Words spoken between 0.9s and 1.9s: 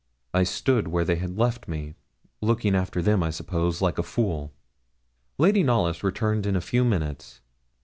they had left